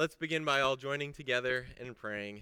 Let's 0.00 0.16
begin 0.16 0.46
by 0.46 0.62
all 0.62 0.76
joining 0.76 1.12
together 1.12 1.66
and 1.78 1.94
praying. 1.94 2.40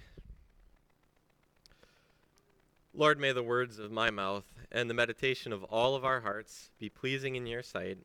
Lord, 2.94 3.19
may 3.19 3.32
the 3.32 3.42
words 3.42 3.81
of 3.81 3.90
my 3.90 4.11
mouth 4.11 4.45
and 4.71 4.88
the 4.88 4.95
meditation 4.95 5.53
of 5.53 5.64
all 5.64 5.96
of 5.96 6.04
our 6.04 6.21
hearts 6.21 6.71
be 6.79 6.88
pleasing 6.88 7.34
in 7.34 7.48
your 7.48 7.64
sight, 7.64 7.98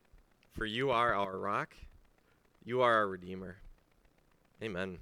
for 0.54 0.66
you 0.66 0.90
are 0.90 1.14
our 1.14 1.38
rock, 1.38 1.76
you 2.66 2.82
are 2.82 2.96
our 2.96 3.08
Redeemer. 3.08 3.58
Amen. 4.64 4.98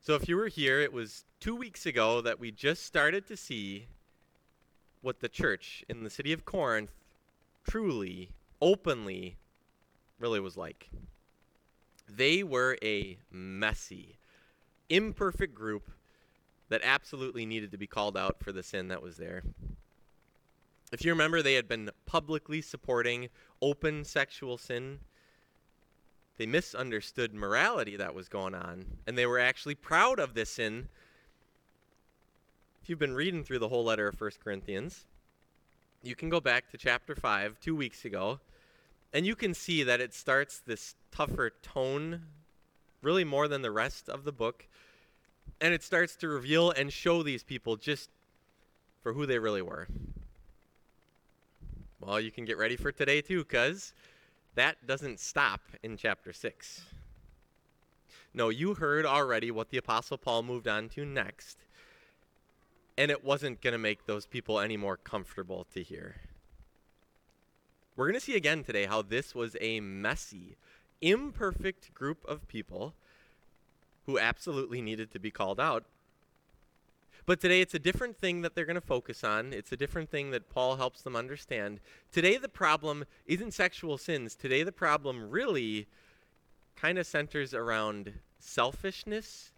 So, 0.00 0.16
if 0.16 0.28
you 0.28 0.36
were 0.36 0.48
here, 0.48 0.80
it 0.80 0.92
was 0.92 1.22
two 1.38 1.54
weeks 1.54 1.86
ago 1.86 2.20
that 2.20 2.40
we 2.40 2.50
just 2.50 2.82
started 2.82 3.28
to 3.28 3.36
see 3.36 3.86
what 5.02 5.20
the 5.20 5.28
church 5.28 5.84
in 5.88 6.02
the 6.02 6.10
city 6.10 6.32
of 6.32 6.44
Corinth 6.44 6.90
truly, 7.64 8.30
openly, 8.60 9.36
really 10.20 10.40
was 10.40 10.56
like. 10.56 10.90
They 12.08 12.42
were 12.42 12.76
a 12.82 13.18
messy, 13.30 14.18
imperfect 14.88 15.54
group 15.54 15.90
that 16.68 16.82
absolutely 16.84 17.46
needed 17.46 17.72
to 17.72 17.78
be 17.78 17.86
called 17.86 18.16
out 18.16 18.36
for 18.40 18.52
the 18.52 18.62
sin 18.62 18.88
that 18.88 19.02
was 19.02 19.16
there. 19.16 19.42
If 20.92 21.04
you 21.04 21.12
remember, 21.12 21.42
they 21.42 21.54
had 21.54 21.68
been 21.68 21.90
publicly 22.06 22.60
supporting 22.60 23.28
open 23.62 24.04
sexual 24.04 24.58
sin. 24.58 25.00
They 26.36 26.46
misunderstood 26.46 27.34
morality 27.34 27.96
that 27.96 28.14
was 28.14 28.28
going 28.28 28.54
on, 28.54 28.86
and 29.06 29.16
they 29.16 29.26
were 29.26 29.38
actually 29.38 29.74
proud 29.74 30.18
of 30.18 30.34
this 30.34 30.50
sin. 30.50 30.88
If 32.82 32.88
you've 32.88 32.98
been 32.98 33.14
reading 33.14 33.44
through 33.44 33.60
the 33.60 33.68
whole 33.68 33.84
letter 33.84 34.08
of 34.08 34.20
1 34.20 34.30
Corinthians, 34.42 35.04
you 36.02 36.16
can 36.16 36.28
go 36.28 36.40
back 36.40 36.70
to 36.70 36.78
chapter 36.78 37.14
5, 37.14 37.60
two 37.60 37.76
weeks 37.76 38.04
ago, 38.04 38.40
and 39.12 39.26
you 39.26 39.34
can 39.34 39.54
see 39.54 39.82
that 39.82 40.00
it 40.00 40.14
starts 40.14 40.60
this 40.60 40.94
tougher 41.10 41.50
tone, 41.62 42.22
really 43.02 43.24
more 43.24 43.48
than 43.48 43.62
the 43.62 43.70
rest 43.70 44.08
of 44.08 44.24
the 44.24 44.32
book. 44.32 44.66
And 45.60 45.74
it 45.74 45.82
starts 45.82 46.16
to 46.16 46.28
reveal 46.28 46.70
and 46.70 46.92
show 46.92 47.22
these 47.22 47.42
people 47.42 47.76
just 47.76 48.08
for 49.02 49.12
who 49.12 49.26
they 49.26 49.38
really 49.38 49.62
were. 49.62 49.88
Well, 52.00 52.20
you 52.20 52.30
can 52.30 52.44
get 52.44 52.56
ready 52.56 52.76
for 52.76 52.92
today 52.92 53.20
too, 53.20 53.44
because 53.44 53.92
that 54.54 54.86
doesn't 54.86 55.20
stop 55.20 55.60
in 55.82 55.96
chapter 55.96 56.32
6. 56.32 56.82
No, 58.32 58.48
you 58.48 58.74
heard 58.74 59.04
already 59.04 59.50
what 59.50 59.70
the 59.70 59.76
Apostle 59.76 60.16
Paul 60.16 60.42
moved 60.42 60.68
on 60.68 60.88
to 60.90 61.04
next, 61.04 61.58
and 62.96 63.10
it 63.10 63.24
wasn't 63.24 63.60
going 63.60 63.72
to 63.72 63.78
make 63.78 64.06
those 64.06 64.24
people 64.24 64.60
any 64.60 64.76
more 64.76 64.96
comfortable 64.96 65.66
to 65.74 65.82
hear. 65.82 66.16
We're 68.00 68.06
going 68.06 68.18
to 68.18 68.24
see 68.24 68.34
again 68.34 68.64
today 68.64 68.86
how 68.86 69.02
this 69.02 69.34
was 69.34 69.58
a 69.60 69.78
messy, 69.80 70.56
imperfect 71.02 71.92
group 71.92 72.24
of 72.26 72.48
people 72.48 72.94
who 74.06 74.18
absolutely 74.18 74.80
needed 74.80 75.10
to 75.10 75.18
be 75.18 75.30
called 75.30 75.60
out 75.60 75.84
but 77.26 77.40
today 77.40 77.60
it's 77.60 77.74
a 77.74 77.78
different 77.78 78.16
thing 78.16 78.40
that 78.40 78.54
they're 78.54 78.64
going 78.64 78.74
to 78.74 78.80
focus 78.80 79.22
on. 79.22 79.52
It's 79.52 79.70
a 79.70 79.76
different 79.76 80.08
thing 80.08 80.30
that 80.30 80.48
Paul 80.48 80.76
helps 80.76 81.02
them 81.02 81.14
understand. 81.14 81.80
Today 82.10 82.38
the 82.38 82.48
problem 82.48 83.04
isn't 83.26 83.52
sexual 83.52 83.98
sins. 83.98 84.34
Today 84.34 84.62
the 84.62 84.72
problem 84.72 85.28
really 85.28 85.86
kind 86.76 86.96
of 86.96 87.06
centers 87.06 87.52
around 87.52 88.14
selfishness 88.38 89.52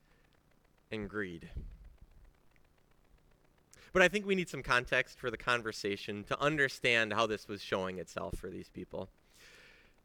and 0.90 1.08
greed. 1.08 1.50
But 3.92 4.02
I 4.02 4.08
think 4.08 4.26
we 4.26 4.34
need 4.34 4.48
some 4.48 4.62
context 4.62 5.18
for 5.18 5.30
the 5.30 5.36
conversation 5.36 6.24
to 6.24 6.40
understand 6.40 7.12
how 7.12 7.26
this 7.26 7.46
was 7.46 7.62
showing 7.62 7.98
itself 7.98 8.34
for 8.36 8.48
these 8.48 8.68
people. 8.68 9.10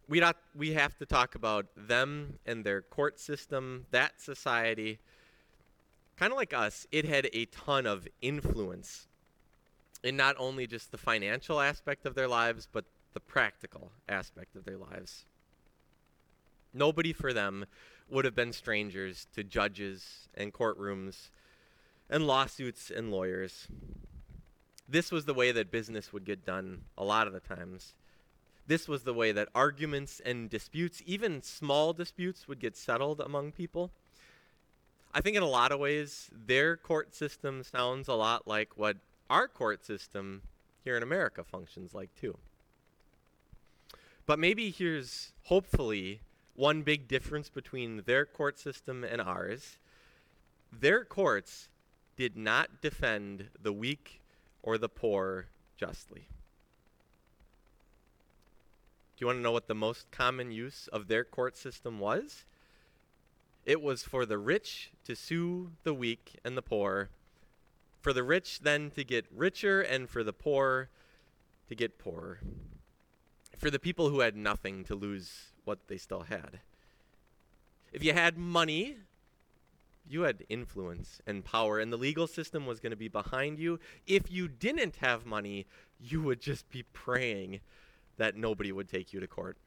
We, 0.10 0.20
not, 0.20 0.38
we 0.56 0.74
have 0.74 0.98
to 0.98 1.06
talk 1.06 1.36
about 1.36 1.68
them 1.76 2.40
and 2.46 2.64
their 2.64 2.82
court 2.82 3.20
system, 3.20 3.86
that 3.92 4.22
society, 4.22 5.00
kind 6.18 6.32
of 6.32 6.38
like 6.38 6.54
us, 6.54 6.88
it 6.92 7.06
had 7.06 7.30
a 7.34 7.46
ton 7.46 7.86
of 7.86 8.08
influence 8.22 9.08
in 10.04 10.16
not 10.16 10.36
only 10.38 10.68
just 10.68 10.92
the 10.92 10.98
financial 10.98 11.60
aspect 11.60 12.06
of 12.06 12.16
their 12.16 12.28
lives, 12.28 12.68
but 12.72 12.86
the 13.14 13.20
practical 13.20 13.92
aspect 14.08 14.56
of 14.56 14.66
their 14.66 14.78
lives. 14.78 15.26
Nobody 16.74 17.14
for 17.14 17.34
them 17.34 17.66
would 18.10 18.26
have 18.26 18.36
been 18.36 18.54
strangers 18.54 19.28
to 19.36 19.44
judges 19.44 20.28
and 20.36 20.54
courtrooms 20.54 21.30
and 22.10 22.26
lawsuits 22.26 22.90
and 22.90 23.12
lawyers. 23.12 23.68
This 24.88 25.12
was 25.12 25.26
the 25.26 25.34
way 25.34 25.52
that 25.52 25.72
business 25.72 26.14
would 26.14 26.26
get 26.26 26.46
done 26.46 26.82
a 26.98 27.04
lot 27.04 27.28
of 27.28 27.34
the 27.34 27.40
times. 27.40 27.94
This 28.68 28.88
was 28.88 29.04
the 29.04 29.14
way 29.14 29.32
that 29.32 29.50
arguments 29.56 30.22
and 30.26 30.50
disputes, 30.50 31.02
even 31.06 31.42
small 31.42 31.94
disputes, 31.94 32.48
would 32.48 32.60
get 32.60 32.76
settled 32.76 33.20
among 33.20 33.52
people. 33.52 33.92
I 35.14 35.22
think 35.22 35.38
in 35.38 35.44
a 35.44 35.48
lot 35.48 35.72
of 35.72 35.80
ways, 35.80 36.30
their 36.32 36.76
court 36.78 37.16
system 37.16 37.64
sounds 37.64 38.08
a 38.08 38.14
lot 38.14 38.48
like 38.48 38.78
what 38.78 38.98
our 39.30 39.48
court 39.48 39.86
system 39.86 40.42
here 40.84 40.98
in 40.98 41.04
America 41.04 41.44
functions 41.44 41.94
like 41.94 42.14
too. 42.16 42.38
But 44.26 44.40
maybe 44.40 44.70
here's 44.70 45.32
hopefully 45.44 46.22
one 46.56 46.82
big 46.82 47.08
difference 47.08 47.50
between 47.50 48.04
their 48.06 48.26
court 48.26 48.60
system 48.60 49.04
and 49.04 49.22
ours. 49.22 49.78
Their 50.72 51.06
courts 51.06 51.70
did 52.18 52.36
not 52.36 52.82
defend 52.82 53.50
the 53.62 53.72
weak 53.72 54.22
or 54.64 54.78
the 54.78 54.90
poor 54.90 55.46
justly. 55.78 56.28
Do 59.16 59.24
you 59.24 59.28
want 59.28 59.38
to 59.38 59.44
know 59.44 59.52
what 59.52 59.68
the 59.68 59.76
most 59.76 60.12
common 60.12 60.52
use 60.52 60.90
of 60.92 61.08
their 61.08 61.24
court 61.24 61.56
system 61.56 62.00
was? 62.00 62.46
It 63.66 63.82
was 63.82 64.04
for 64.04 64.26
the 64.26 64.38
rich 64.38 64.92
to 65.06 65.16
sue 65.16 65.72
the 65.84 65.94
weak 65.94 66.40
and 66.44 66.58
the 66.58 66.62
poor, 66.62 67.10
for 68.02 68.14
the 68.14 68.24
rich 68.24 68.60
then 68.62 68.92
to 68.92 69.04
get 69.04 69.26
richer, 69.36 69.82
and 69.82 70.10
for 70.10 70.24
the 70.24 70.34
poor 70.34 70.90
to 71.68 71.76
get 71.76 71.98
poorer. 71.98 72.40
For 73.58 73.70
the 73.70 73.80
people 73.80 74.10
who 74.10 74.20
had 74.20 74.36
nothing 74.36 74.84
to 74.86 74.96
lose 74.96 75.48
what 75.66 75.88
they 75.88 75.98
still 75.98 76.22
had. 76.22 76.60
If 77.92 78.04
you 78.04 78.14
had 78.14 78.38
money, 78.38 78.98
you 80.10 80.22
had 80.22 80.46
influence 80.50 81.22
and 81.28 81.44
power, 81.44 81.80
and 81.80 81.92
the 81.92 81.98
legal 81.98 82.28
system 82.28 82.66
was 82.66 82.80
going 82.80 82.92
to 82.92 82.98
be 82.98 83.08
behind 83.08 83.60
you. 83.60 83.80
If 84.06 84.32
you 84.32 84.48
didn't 84.48 84.98
have 84.98 85.26
money, 85.26 85.66
you 86.00 86.22
would 86.22 86.42
just 86.42 86.70
be 86.70 86.84
praying 86.94 87.60
that 88.18 88.36
nobody 88.36 88.72
would 88.72 88.90
take 88.90 89.14
you 89.14 89.20
to 89.20 89.28
court. 89.28 89.58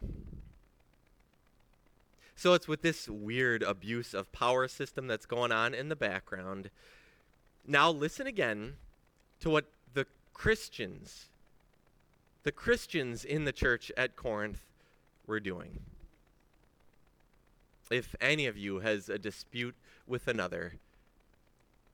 So 2.34 2.54
it's 2.54 2.66
with 2.66 2.80
this 2.82 3.08
weird 3.08 3.62
abuse 3.62 4.14
of 4.14 4.32
power 4.32 4.66
system 4.66 5.06
that's 5.06 5.26
going 5.26 5.52
on 5.52 5.74
in 5.74 5.90
the 5.90 5.96
background. 5.96 6.70
Now 7.66 7.90
listen 7.90 8.26
again 8.26 8.76
to 9.40 9.50
what 9.50 9.66
the 9.92 10.06
Christians, 10.32 11.26
the 12.42 12.52
Christians 12.52 13.24
in 13.24 13.44
the 13.44 13.52
church 13.52 13.92
at 13.96 14.16
Corinth 14.16 14.62
were 15.26 15.38
doing. 15.38 15.80
If 17.90 18.14
any 18.20 18.46
of 18.46 18.56
you 18.56 18.78
has 18.78 19.08
a 19.08 19.18
dispute 19.18 19.74
with 20.06 20.28
another, 20.28 20.74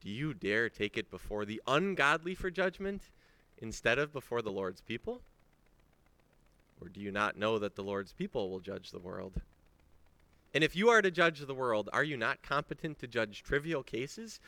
do 0.02 0.10
you 0.10 0.34
dare 0.34 0.68
take 0.68 0.98
it 0.98 1.10
before 1.10 1.46
the 1.46 1.62
ungodly 1.66 2.34
for 2.34 2.50
judgment 2.50 3.02
instead 3.58 3.98
of 3.98 4.12
before 4.12 4.42
the 4.42 4.52
Lord's 4.52 4.82
people? 4.82 5.22
Or 6.80 6.88
do 6.88 7.00
you 7.00 7.10
not 7.10 7.38
know 7.38 7.58
that 7.58 7.74
the 7.74 7.82
Lord's 7.82 8.12
people 8.12 8.50
will 8.50 8.60
judge 8.60 8.90
the 8.90 8.98
world? 8.98 9.40
And 10.52 10.62
if 10.62 10.76
you 10.76 10.90
are 10.90 11.00
to 11.00 11.10
judge 11.10 11.40
the 11.40 11.54
world, 11.54 11.88
are 11.92 12.04
you 12.04 12.18
not 12.18 12.42
competent 12.42 12.98
to 12.98 13.06
judge 13.06 13.42
trivial 13.42 13.82
cases? 13.82 14.38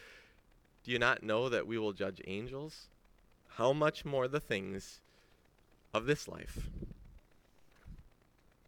Do 0.84 0.92
you 0.92 0.98
not 0.98 1.22
know 1.22 1.48
that 1.48 1.66
we 1.66 1.78
will 1.78 1.94
judge 1.94 2.20
angels? 2.26 2.88
How 3.56 3.72
much 3.72 4.04
more 4.04 4.28
the 4.28 4.40
things 4.40 5.00
of 5.94 6.04
this 6.04 6.28
life? 6.28 6.68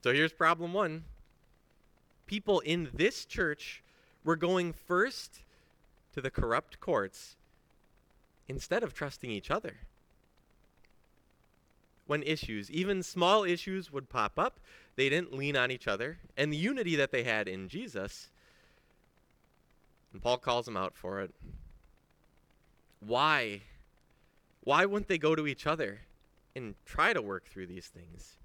So 0.02 0.12
here's 0.12 0.32
problem 0.32 0.72
one 0.72 1.04
people 2.30 2.60
in 2.60 2.88
this 2.94 3.24
church 3.24 3.82
were 4.22 4.36
going 4.36 4.72
first 4.72 5.40
to 6.14 6.20
the 6.20 6.30
corrupt 6.30 6.78
courts 6.78 7.34
instead 8.46 8.84
of 8.84 8.94
trusting 8.94 9.28
each 9.28 9.50
other. 9.50 9.78
When 12.06 12.22
issues, 12.22 12.70
even 12.70 13.02
small 13.02 13.42
issues, 13.42 13.92
would 13.92 14.08
pop 14.08 14.38
up, 14.38 14.60
they 14.94 15.08
didn't 15.08 15.36
lean 15.36 15.56
on 15.56 15.72
each 15.72 15.88
other, 15.88 16.18
and 16.36 16.52
the 16.52 16.56
unity 16.56 16.94
that 16.94 17.10
they 17.10 17.24
had 17.24 17.48
in 17.48 17.68
Jesus. 17.68 18.28
And 20.12 20.22
Paul 20.22 20.38
calls 20.38 20.66
them 20.66 20.76
out 20.76 20.94
for 20.94 21.20
it. 21.22 21.34
Why? 23.00 23.62
Why 24.62 24.86
wouldn't 24.86 25.08
they 25.08 25.18
go 25.18 25.34
to 25.34 25.48
each 25.48 25.66
other 25.66 26.02
and 26.54 26.76
try 26.86 27.12
to 27.12 27.20
work 27.20 27.48
through 27.48 27.66
these 27.66 27.88
things? 27.88 28.36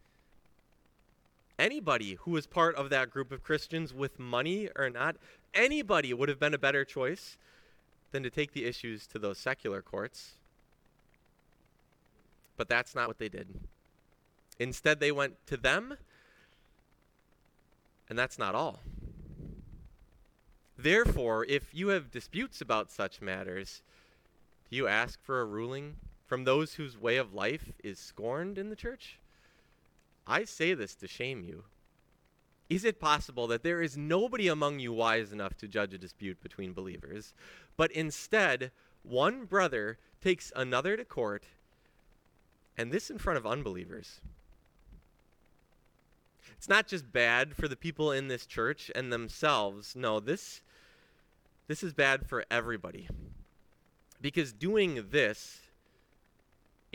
Anybody 1.57 2.16
who 2.22 2.31
was 2.31 2.48
part 2.48 2.75
of 2.75 2.90
that 2.90 3.10
group 3.10 3.31
of 3.31 3.44
Christians 3.44 3.94
with 3.94 4.19
money 4.19 4.69
or 4.75 4.90
not, 4.90 5.16
anybody 5.54 6.13
would 6.13 6.30
have 6.30 6.40
been 6.40 6.54
a 6.54 6.60
better 6.60 6.84
choice 6.84 7.38
than 8.12 8.24
to 8.24 8.30
take 8.30 8.52
the 8.54 8.66
issues 8.66 9.07
to 9.07 9.19
those 9.19 9.38
secular 9.38 9.81
courts. 9.81 10.34
But 12.57 12.69
that's 12.69 12.96
not 12.96 13.07
what 13.07 13.19
they 13.19 13.30
did. 13.30 13.48
Instead, 14.60 15.00
they 15.00 15.12
went 15.12 15.36
to 15.48 15.57
them 15.57 15.98
And 18.10 18.18
that's 18.18 18.38
not 18.38 18.56
all. 18.56 18.81
Therefore, 20.78 21.46
if 21.46 21.74
you 21.74 21.90
have 21.90 22.12
disputes 22.12 22.62
about 22.62 22.92
such 22.92 23.22
matters, 23.22 23.81
do 24.69 24.75
you 24.75 24.88
ask 24.88 25.22
for 25.24 25.42
a 25.42 25.46
ruling 25.46 25.96
from 26.28 26.44
those 26.44 26.74
whose 26.74 26.98
way 26.98 27.18
of 27.18 27.34
life 27.34 27.72
is 27.84 27.98
scorned 27.98 28.57
in 28.57 28.69
the 28.69 28.75
church? 28.75 29.19
I 30.27 30.44
say 30.45 30.74
this 30.74 30.95
to 30.95 31.07
shame 31.07 31.44
you. 31.44 31.63
Is 32.69 32.83
it 32.83 33.00
possible 33.00 33.45
that 33.48 33.63
there 33.63 33.81
is 33.81 33.95
nobody 33.95 34.48
among 34.48 34.80
you 34.80 34.92
wise 34.92 35.31
enough 35.31 35.56
to 35.57 35.68
judge 35.68 35.94
a 35.94 36.00
dispute 36.00 36.42
between 36.42 36.74
believers, 36.74 37.33
but 37.77 37.92
instead 37.92 38.72
one 39.04 39.45
brother 39.45 40.00
takes 40.22 40.51
another 40.56 40.98
to 40.98 41.06
court, 41.06 41.44
and 42.75 42.92
this 42.92 43.12
in 43.12 43.19
front 43.19 43.38
of 43.38 43.45
unbelievers? 43.45 44.19
It's 46.57 46.69
not 46.69 46.88
just 46.88 47.12
bad 47.12 47.56
for 47.56 47.68
the 47.68 47.75
people 47.75 48.12
in 48.12 48.28
this 48.28 48.48
church 48.48 48.89
and 48.95 49.13
themselves. 49.13 49.95
No, 49.95 50.19
this 50.19 50.62
this 51.68 51.83
is 51.83 51.94
bad 51.94 52.28
for 52.28 52.45
everybody. 52.50 53.07
Because 54.21 54.54
doing 54.54 55.07
this 55.12 55.62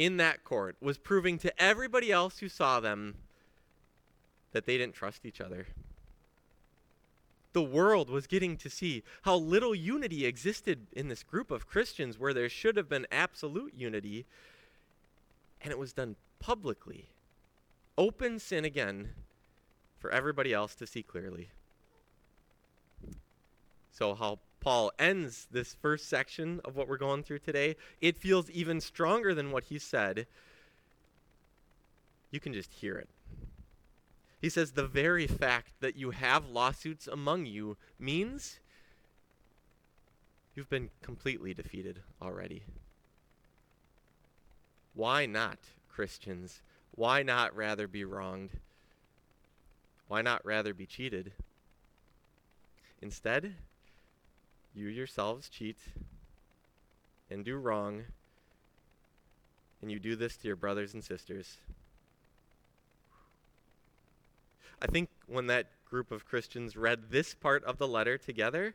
in 0.01 0.17
that 0.17 0.45
court 0.45 0.77
was 0.81 0.97
proving 0.97 1.37
to 1.37 1.63
everybody 1.63 2.11
else 2.11 2.39
who 2.39 2.49
saw 2.49 2.81
them 2.81 3.17
that 4.53 4.65
they 4.65 4.79
didn't 4.79 4.95
trust 4.95 5.27
each 5.27 5.43
other. 5.43 5.67
The 7.53 7.63
world 7.63 8.09
was 8.09 8.27
getting 8.27 8.57
to 8.57 8.71
see 8.71 9.03
how 9.23 9.37
little 9.37 9.75
unity 9.75 10.25
existed 10.25 10.87
in 10.93 11.09
this 11.09 11.23
group 11.23 11.51
of 11.51 11.67
Christians 11.67 12.19
where 12.19 12.33
there 12.33 12.49
should 12.49 12.79
have 12.79 12.89
been 12.89 13.07
absolute 13.13 13.75
unity, 13.77 14.25
and 15.61 15.71
it 15.71 15.79
was 15.79 15.93
done 15.93 16.17
publicly. 16.39 17.11
Open 17.99 18.39
sin 18.39 18.65
again 18.65 19.11
for 19.99 20.11
everybody 20.11 20.55
else 20.55 20.75
to 20.77 20.87
see 20.87 21.03
clearly. 21.03 21.51
So, 23.93 24.15
how 24.15 24.39
Paul 24.61 24.93
ends 24.99 25.49
this 25.51 25.75
first 25.81 26.09
section 26.09 26.61
of 26.65 26.77
what 26.77 26.87
we're 26.87 26.99
going 26.99 27.23
through 27.23 27.39
today, 27.41 27.77
it 28.01 28.19
feels 28.19 28.51
even 28.51 28.81
stronger 28.81 29.35
than 29.35 29.51
what 29.51 29.65
he 29.65 29.79
said. 29.79 30.27
You 32.31 32.41
can 32.41 32.53
just 32.53 32.73
hear 32.73 32.97
it. 32.97 33.09
He 34.41 34.49
says, 34.49 34.73
The 34.73 34.87
very 34.87 35.27
fact 35.27 35.73
that 35.81 35.97
you 35.97 36.11
have 36.11 36.49
lawsuits 36.49 37.07
among 37.07 37.47
you 37.47 37.77
means 37.99 38.61
you've 40.55 40.71
been 40.71 40.91
completely 41.03 41.55
defeated 41.55 42.01
already. 42.21 42.63
Why 44.95 45.27
not, 45.27 45.59
Christians? 45.89 46.63
Why 46.93 47.23
not 47.23 47.55
rather 47.55 47.87
be 47.87 48.05
wronged? 48.05 48.51
Why 50.09 50.23
not 50.23 50.45
rather 50.45 50.75
be 50.75 50.87
cheated? 50.87 51.33
Instead, 53.01 53.55
you 54.75 54.87
yourselves 54.87 55.49
cheat 55.49 55.79
and 57.31 57.45
do 57.45 57.57
wrong, 57.57 58.05
and 59.83 59.91
you 59.91 59.99
do 59.99 60.17
this 60.17 60.37
to 60.39 60.47
your 60.47 60.57
brothers 60.57 60.95
and 60.95 61.03
sisters. 61.03 61.59
I 64.83 64.87
think 64.87 65.09
when 65.27 65.47
that 65.49 65.67
group 65.89 66.11
of 66.11 66.25
Christians 66.25 66.77
read 66.77 67.11
this 67.11 67.35
part 67.35 67.65
of 67.65 67.79
the 67.79 67.89
letter 67.89 68.17
together, 68.17 68.75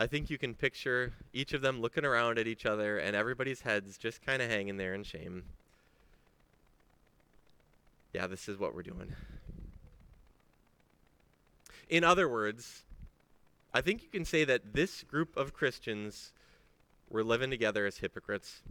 I 0.00 0.06
think 0.06 0.30
you 0.30 0.38
can 0.38 0.54
picture 0.54 1.12
each 1.32 1.52
of 1.52 1.60
them 1.60 1.80
looking 1.80 2.04
around 2.04 2.38
at 2.38 2.46
each 2.46 2.66
other 2.66 2.98
and 2.98 3.14
everybody's 3.14 3.60
heads 3.60 3.96
just 3.96 4.24
kind 4.24 4.42
of 4.42 4.50
hanging 4.50 4.76
there 4.76 4.94
in 4.94 5.04
shame. 5.04 5.44
Yeah, 8.12 8.26
this 8.26 8.48
is 8.48 8.58
what 8.58 8.74
we're 8.74 8.82
doing. 8.82 9.14
In 11.88 12.04
other 12.04 12.28
words, 12.28 12.82
I 13.74 13.80
think 13.80 14.02
you 14.02 14.08
can 14.08 14.24
say 14.24 14.44
that 14.44 14.74
this 14.74 15.02
group 15.02 15.36
of 15.36 15.54
Christians 15.54 16.32
were 17.08 17.24
living 17.24 17.50
together 17.50 17.86
as 17.86 17.98
hypocrites. 17.98 18.62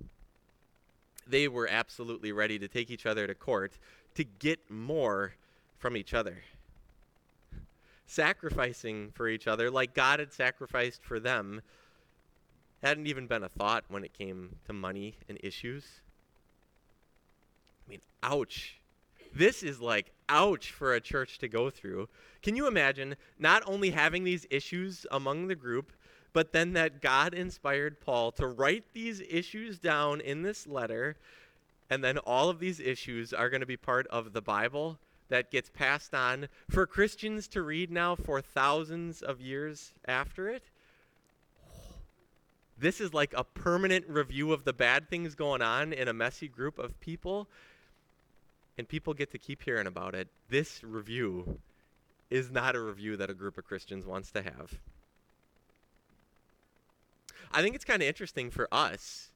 They 1.28 1.48
were 1.48 1.68
absolutely 1.68 2.32
ready 2.32 2.60
to 2.60 2.68
take 2.68 2.92
each 2.92 3.06
other 3.06 3.26
to 3.26 3.34
court 3.34 3.78
to 4.16 4.24
get 4.24 4.70
more 4.70 5.34
from 5.78 5.98
each 5.98 6.14
other. 6.14 6.44
Sacrificing 8.06 9.12
for 9.14 9.28
each 9.28 9.48
other 9.48 9.72
like 9.72 9.94
God 9.94 10.20
had 10.20 10.34
sacrificed 10.34 11.04
for 11.04 11.20
them 11.20 11.62
hadn't 12.84 13.08
even 13.08 13.28
been 13.28 13.44
a 13.44 13.50
thought 13.50 13.86
when 13.88 14.04
it 14.04 14.14
came 14.14 14.56
to 14.66 14.74
money 14.74 15.16
and 15.30 15.40
issues. 15.42 15.86
I 17.86 17.90
mean, 17.90 18.02
ouch. 18.22 18.78
This 19.34 19.64
is 19.64 19.80
like 19.80 20.12
ouch 20.32 20.72
for 20.72 20.94
a 20.94 21.02
church 21.02 21.38
to 21.40 21.48
go 21.48 21.70
through. 21.70 22.08
Can 22.42 22.56
you 22.56 22.68
imagine 22.68 23.16
not 23.38 23.62
only 23.66 23.92
having 23.92 24.24
these 24.24 24.48
issues 24.50 25.06
among 25.12 25.48
the 25.48 25.56
group, 25.56 25.92
but 26.34 26.54
then 26.54 26.74
that 26.74 27.02
God 27.02 27.34
inspired 27.34 28.00
Paul 28.00 28.32
to 28.34 28.48
write 28.48 28.86
these 28.94 29.22
issues 29.30 29.78
down 29.78 30.22
in 30.22 30.42
this 30.42 30.66
letter 30.66 31.18
and 31.92 32.02
then 32.02 32.18
all 32.20 32.50
of 32.50 32.60
these 32.60 32.80
issues 32.80 33.34
are 33.34 33.50
going 33.50 33.60
to 33.60 33.68
be 33.68 33.76
part 33.76 34.08
of 34.08 34.32
the 34.32 34.42
Bible 34.42 34.98
that 35.28 35.52
gets 35.52 35.70
passed 35.70 36.16
on 36.16 36.48
for 36.70 36.88
Christians 36.88 37.50
to 37.50 37.62
read 37.62 37.92
now 37.92 38.16
for 38.16 38.42
thousands 38.42 39.22
of 39.22 39.42
years 39.42 39.92
after 40.08 40.48
it. 40.48 40.64
This 42.78 43.02
is 43.02 43.14
like 43.14 43.34
a 43.36 43.44
permanent 43.44 44.08
review 44.08 44.54
of 44.54 44.64
the 44.64 44.72
bad 44.72 45.10
things 45.10 45.36
going 45.36 45.62
on 45.62 45.92
in 45.92 46.08
a 46.08 46.14
messy 46.14 46.48
group 46.48 46.80
of 46.80 46.98
people, 47.02 47.50
and 48.78 48.88
people 48.88 49.14
get 49.14 49.32
to 49.32 49.38
keep 49.38 49.64
hearing 49.64 49.88
about 49.88 50.16
it. 50.16 50.28
This 50.50 50.84
review 50.84 51.60
is 52.30 52.50
not 52.50 52.76
a 52.76 52.82
review 52.82 53.18
that 53.18 53.30
a 53.30 53.34
group 53.34 53.58
of 53.58 53.66
Christians 53.66 54.06
wants 54.06 54.32
to 54.32 54.42
have. 54.42 54.80
I 57.52 57.62
think 57.62 57.76
it's 57.76 57.86
kind 57.86 58.02
of 58.02 58.08
interesting 58.08 58.50
for 58.50 58.68
us 58.72 59.32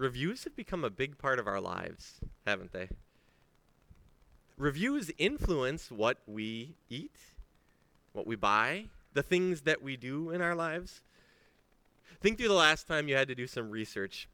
reviews 0.00 0.44
have 0.44 0.56
become 0.56 0.82
a 0.82 0.90
big 0.90 1.18
part 1.18 1.38
of 1.38 1.46
our 1.46 1.60
lives, 1.60 2.20
haven't 2.46 2.72
they? 2.72 2.88
Reviews 4.56 5.10
influence 5.18 5.90
what 5.90 6.18
we 6.26 6.74
eat, 6.88 7.16
what 8.12 8.26
we 8.26 8.34
buy, 8.34 8.86
the 9.12 9.22
things 9.22 9.62
that 9.62 9.82
we 9.82 9.96
do 9.96 10.30
in 10.30 10.40
our 10.40 10.54
lives. 10.54 11.02
Think 12.20 12.38
through 12.38 12.48
the 12.48 12.54
last 12.54 12.86
time 12.86 13.08
you 13.08 13.16
had 13.16 13.28
to 13.28 13.34
do 13.34 13.46
some 13.46 13.70
research 13.70 14.28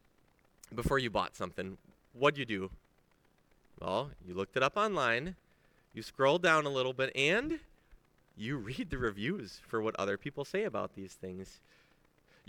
before 0.75 0.99
you 0.99 1.11
bought 1.11 1.37
something. 1.37 1.79
What'd 2.12 2.38
you 2.38 2.44
do? 2.44 2.70
Well, 3.81 4.11
you 4.26 4.34
looked 4.34 4.56
it 4.56 4.62
up 4.62 4.76
online, 4.76 5.37
you 5.93 6.02
scroll 6.02 6.38
down 6.38 6.67
a 6.67 6.70
little 6.70 6.93
bit, 6.93 7.11
and 7.14 7.60
you 8.36 8.56
read 8.56 8.91
the 8.91 8.98
reviews 8.98 9.60
for 9.67 9.81
what 9.82 9.96
other 9.98 10.17
people 10.17 10.44
say 10.44 10.65
about 10.65 10.94
these 10.94 11.15
things 11.15 11.60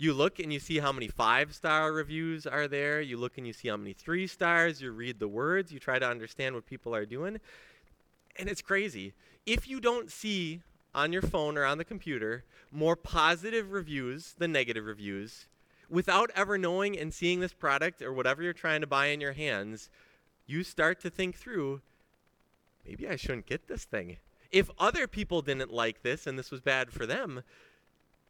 you 0.00 0.14
look 0.14 0.38
and 0.38 0.52
you 0.52 0.60
see 0.60 0.78
how 0.78 0.92
many 0.92 1.08
five 1.08 1.54
star 1.54 1.92
reviews 1.92 2.46
are 2.46 2.68
there. 2.68 3.00
You 3.00 3.16
look 3.18 3.36
and 3.36 3.46
you 3.46 3.52
see 3.52 3.68
how 3.68 3.76
many 3.76 3.92
three 3.92 4.28
stars. 4.28 4.80
You 4.80 4.92
read 4.92 5.18
the 5.18 5.28
words. 5.28 5.72
You 5.72 5.80
try 5.80 5.98
to 5.98 6.08
understand 6.08 6.54
what 6.54 6.64
people 6.64 6.94
are 6.94 7.04
doing. 7.04 7.40
And 8.36 8.48
it's 8.48 8.62
crazy. 8.62 9.12
If 9.44 9.68
you 9.68 9.80
don't 9.80 10.10
see 10.10 10.62
on 10.94 11.12
your 11.12 11.22
phone 11.22 11.58
or 11.58 11.64
on 11.64 11.78
the 11.78 11.84
computer 11.84 12.44
more 12.70 12.94
positive 12.94 13.72
reviews 13.72 14.34
than 14.38 14.52
negative 14.52 14.86
reviews, 14.86 15.48
without 15.90 16.30
ever 16.36 16.56
knowing 16.56 16.96
and 16.96 17.12
seeing 17.12 17.40
this 17.40 17.52
product 17.52 18.00
or 18.00 18.12
whatever 18.12 18.42
you're 18.42 18.52
trying 18.52 18.80
to 18.82 18.86
buy 18.86 19.06
in 19.06 19.20
your 19.20 19.32
hands, 19.32 19.90
you 20.48 20.64
start 20.64 20.98
to 21.02 21.10
think 21.10 21.36
through 21.36 21.82
maybe 22.84 23.06
I 23.06 23.14
shouldn't 23.14 23.46
get 23.46 23.68
this 23.68 23.84
thing. 23.84 24.16
If 24.50 24.70
other 24.78 25.06
people 25.06 25.42
didn't 25.42 25.72
like 25.72 26.02
this 26.02 26.26
and 26.26 26.38
this 26.38 26.50
was 26.50 26.62
bad 26.62 26.90
for 26.90 27.06
them, 27.06 27.42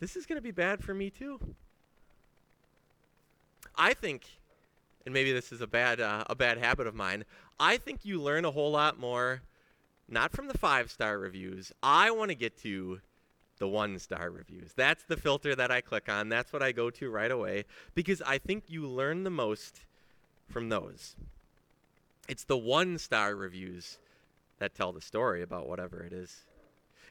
this 0.00 0.16
is 0.16 0.26
going 0.26 0.36
to 0.36 0.42
be 0.42 0.50
bad 0.50 0.82
for 0.82 0.92
me 0.92 1.10
too. 1.10 1.38
I 3.76 3.94
think, 3.94 4.26
and 5.06 5.14
maybe 5.14 5.32
this 5.32 5.52
is 5.52 5.60
a 5.60 5.66
bad 5.66 6.00
uh, 6.00 6.24
a 6.28 6.34
bad 6.34 6.58
habit 6.58 6.88
of 6.88 6.94
mine. 6.94 7.24
I 7.60 7.76
think 7.76 8.04
you 8.04 8.20
learn 8.20 8.44
a 8.44 8.50
whole 8.50 8.72
lot 8.72 8.98
more, 8.98 9.42
not 10.08 10.32
from 10.32 10.48
the 10.48 10.58
five 10.58 10.90
star 10.90 11.18
reviews. 11.18 11.72
I 11.82 12.10
want 12.10 12.30
to 12.30 12.34
get 12.34 12.58
to 12.62 13.00
the 13.58 13.68
one 13.68 13.96
star 14.00 14.30
reviews. 14.30 14.72
That's 14.74 15.04
the 15.04 15.16
filter 15.16 15.54
that 15.54 15.70
I 15.70 15.80
click 15.80 16.08
on. 16.08 16.28
That's 16.28 16.52
what 16.52 16.64
I 16.64 16.72
go 16.72 16.90
to 16.90 17.10
right 17.10 17.30
away 17.30 17.64
because 17.94 18.20
I 18.22 18.38
think 18.38 18.64
you 18.66 18.88
learn 18.88 19.22
the 19.22 19.30
most 19.30 19.84
from 20.48 20.68
those. 20.68 21.14
It's 22.28 22.44
the 22.44 22.58
one 22.58 22.98
star 22.98 23.34
reviews 23.34 23.98
that 24.58 24.74
tell 24.74 24.92
the 24.92 25.00
story 25.00 25.42
about 25.42 25.68
whatever 25.68 26.02
it 26.02 26.12
is 26.12 26.44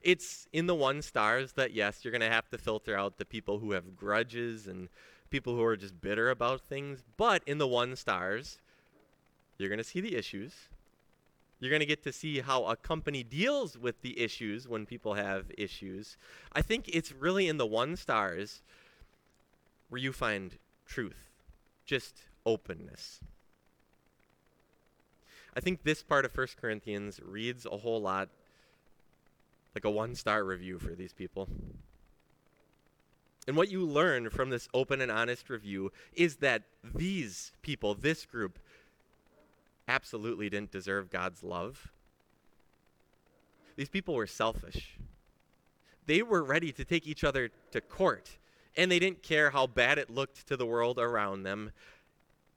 it's 0.01 0.47
in 0.53 0.67
the 0.67 0.75
one 0.75 1.01
stars 1.01 1.53
that 1.53 1.73
yes, 1.73 2.03
you're 2.03 2.11
going 2.11 2.21
to 2.21 2.29
have 2.29 2.49
to 2.49 2.57
filter 2.57 2.97
out 2.97 3.17
the 3.17 3.25
people 3.25 3.59
who 3.59 3.71
have 3.71 3.95
grudges 3.95 4.67
and 4.67 4.89
people 5.29 5.55
who 5.55 5.63
are 5.63 5.75
just 5.75 5.99
bitter 5.99 6.29
about 6.29 6.61
things. 6.61 7.03
But 7.17 7.43
in 7.45 7.57
the 7.57 7.67
one 7.67 7.95
stars, 7.95 8.59
you're 9.57 9.69
going 9.69 9.79
to 9.79 9.83
see 9.83 10.01
the 10.01 10.15
issues. 10.15 10.53
You're 11.59 11.71
going 11.71 11.81
to 11.81 11.87
get 11.87 12.03
to 12.03 12.13
see 12.13 12.39
how 12.39 12.65
a 12.65 12.75
company 12.75 13.23
deals 13.23 13.77
with 13.77 14.01
the 14.01 14.19
issues 14.19 14.67
when 14.67 14.85
people 14.85 15.15
have 15.15 15.51
issues. 15.57 16.15
I 16.53 16.61
think 16.61 16.87
it's 16.87 17.11
really 17.11 17.47
in 17.47 17.57
the 17.57 17.65
one 17.65 17.95
stars 17.95 18.61
where 19.89 19.99
you 19.99 20.13
find 20.13 20.57
truth, 20.85 21.31
just 21.85 22.21
openness. 22.45 23.21
I 25.57 25.59
think 25.59 25.81
this 25.81 26.03
part 26.03 26.23
of 26.23 26.37
1 26.37 26.47
Corinthians 26.61 27.19
reads 27.19 27.65
a 27.65 27.77
whole 27.77 27.99
lot 27.99 28.29
like 29.73 29.85
a 29.85 29.89
one 29.89 30.13
star 30.13 30.43
review 30.43 30.77
for 30.77 30.93
these 30.93 31.13
people. 31.13 31.49
And 33.47 33.57
what 33.57 33.71
you 33.71 33.83
learn 33.83 34.29
from 34.29 34.51
this 34.51 34.69
open 34.71 35.01
and 35.01 35.11
honest 35.11 35.49
review 35.49 35.91
is 36.13 36.37
that 36.37 36.61
these 36.83 37.53
people, 37.63 37.95
this 37.95 38.23
group, 38.23 38.59
absolutely 39.87 40.47
didn't 40.47 40.71
deserve 40.71 41.09
God's 41.09 41.43
love. 41.43 41.91
These 43.77 43.89
people 43.89 44.13
were 44.13 44.27
selfish. 44.27 44.99
They 46.05 46.21
were 46.21 46.43
ready 46.43 46.71
to 46.71 46.85
take 46.85 47.07
each 47.07 47.23
other 47.23 47.49
to 47.71 47.81
court, 47.81 48.37
and 48.75 48.91
they 48.91 48.99
didn't 48.99 49.23
care 49.23 49.49
how 49.49 49.65
bad 49.65 49.97
it 49.97 50.11
looked 50.11 50.45
to 50.49 50.55
the 50.55 50.67
world 50.67 50.99
around 50.99 51.43
them. 51.43 51.71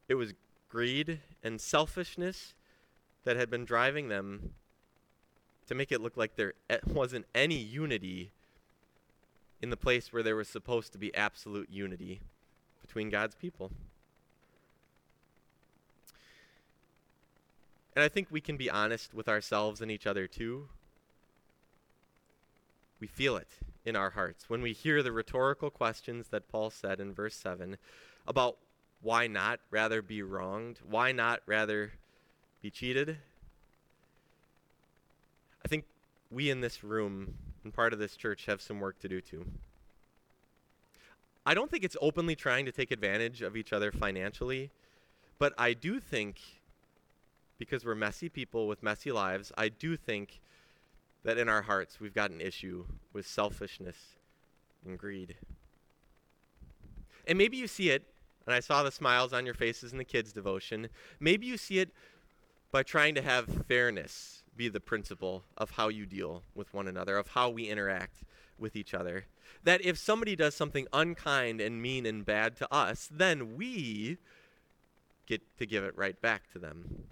It 0.07 0.17
was 0.17 0.35
greed 0.69 1.21
and 1.43 1.59
selfishness 1.59 2.55
that 3.25 3.37
had 3.37 3.51
been 3.51 3.65
driving 3.65 4.09
them 4.09 4.55
to 5.67 5.75
make 5.75 5.93
it 5.93 6.01
look 6.01 6.17
like 6.17 6.37
there 6.37 6.55
wasn't 6.87 7.27
any 7.35 7.57
unity 7.57 8.33
in 9.63 9.71
the 9.71 9.77
place 9.77 10.13
where 10.13 10.23
there 10.23 10.37
was 10.37 10.49
supposed 10.49 10.93
to 10.93 10.99
be 10.99 11.15
absolute 11.15 11.69
unity 11.71 12.21
between 12.81 13.11
God's 13.11 13.35
people. 13.35 13.71
And 17.95 18.03
I 18.03 18.09
think 18.09 18.29
we 18.31 18.41
can 18.41 18.57
be 18.57 18.71
honest 18.71 19.13
with 19.13 19.29
ourselves 19.29 19.81
and 19.81 19.91
each 19.91 20.07
other 20.07 20.27
too. 20.27 20.69
We 22.99 23.07
feel 23.07 23.37
it 23.37 23.49
in 23.85 23.97
our 23.97 24.11
hearts 24.11 24.49
when 24.49 24.63
we 24.63 24.73
hear 24.73 25.03
the 25.03 25.13
rhetorical 25.13 25.71
questions 25.71 26.29
that 26.29 26.49
Paul 26.49 26.71
said 26.71 27.01
in 27.01 27.13
verse 27.13 27.35
7 27.37 27.77
about 28.27 28.57
why 29.03 29.27
not 29.27 29.61
rather 29.71 30.03
be 30.03 30.23
wronged? 30.23 30.81
Why 30.89 31.13
not 31.13 31.41
rather 31.47 31.93
be 32.63 32.71
cheated? 32.71 33.17
I 35.65 35.69
think 35.69 35.85
we 36.31 36.51
in 36.51 36.61
this 36.61 36.83
room 36.85 37.35
and 37.65 37.73
part 37.73 37.93
of 37.93 37.99
this 37.99 38.17
church 38.17 38.47
have 38.47 38.61
some 38.61 38.81
work 38.81 38.99
to 39.01 39.09
do 39.09 39.21
too. 39.21 39.45
I 41.45 41.55
don't 41.55 41.71
think 41.71 41.85
it's 41.85 41.97
openly 42.01 42.37
trying 42.37 42.67
to 42.67 42.73
take 42.73 42.91
advantage 42.91 43.43
of 43.43 43.57
each 43.57 43.73
other 43.73 43.91
financially, 43.91 44.71
but 45.39 45.55
I 45.57 45.73
do 45.73 45.99
think, 46.01 46.39
because 47.59 47.85
we're 47.85 47.95
messy 47.95 48.29
people 48.29 48.69
with 48.69 48.83
messy 48.83 49.11
lives, 49.11 49.51
I 49.57 49.69
do 49.69 49.97
think 49.97 50.41
that 51.25 51.39
in 51.39 51.49
our 51.49 51.63
hearts 51.63 52.01
we've 52.01 52.15
got 52.15 52.31
an 52.31 52.41
issue 52.41 52.85
with 53.13 53.27
selfishness 53.27 53.97
and 54.87 54.99
greed. 54.99 55.37
And 57.27 57.37
maybe 57.37 57.57
you 57.57 57.67
see 57.67 57.91
it, 57.91 58.05
and 58.47 58.55
I 58.55 58.61
saw 58.61 58.83
the 58.83 58.91
smiles 58.91 59.33
on 59.33 59.45
your 59.45 59.55
faces 59.55 59.93
in 59.93 59.99
the 59.99 60.05
kids' 60.05 60.33
devotion. 60.33 60.89
Maybe 61.21 61.47
you 61.47 61.57
see 61.57 61.79
it 61.79 61.91
by 62.73 62.83
trying 62.83 63.15
to 63.15 63.23
have 63.23 63.67
fairness 63.67 64.43
be 64.57 64.69
the 64.69 64.81
principle 64.81 65.43
of 65.57 65.71
how 65.71 65.89
you 65.89 66.05
deal 66.05 66.43
with 66.55 66.73
one 66.75 66.87
another, 66.87 67.17
of 67.17 67.29
how 67.29 67.49
we 67.49 67.69
interact 67.69 68.23
with 68.59 68.77
each 68.77 68.93
other. 68.93 69.25
That 69.65 69.83
if 69.83 69.97
somebody 69.97 70.37
does 70.37 70.55
something 70.55 70.87
unkind 70.93 71.61
and 71.61 71.81
mean 71.81 72.05
and 72.05 72.25
bad 72.25 72.57
to 72.57 72.73
us, 72.73 73.09
then 73.11 73.57
we 73.57 74.19
get 75.27 75.41
to 75.59 75.67
give 75.67 75.83
it 75.83 75.97
right 75.97 76.21
back 76.21 76.51
to 76.53 76.59
them. 76.59 77.05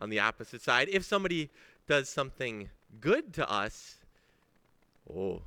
On 0.00 0.08
the 0.08 0.20
opposite 0.20 0.62
side, 0.62 0.88
if 0.90 1.04
somebody 1.04 1.50
does 1.86 2.08
something 2.08 2.70
good 3.00 3.34
to 3.34 3.50
us, 3.50 3.96
oh, 5.14 5.42